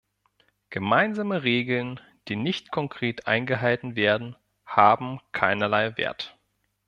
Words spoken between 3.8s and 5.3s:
werden, haben